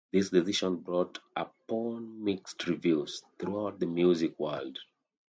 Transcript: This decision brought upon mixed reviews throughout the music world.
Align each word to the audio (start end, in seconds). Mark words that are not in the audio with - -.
This 0.11 0.31
decision 0.31 0.77
brought 0.77 1.19
upon 1.35 2.23
mixed 2.23 2.65
reviews 2.65 3.21
throughout 3.37 3.79
the 3.79 3.85
music 3.85 4.39
world. 4.39 4.79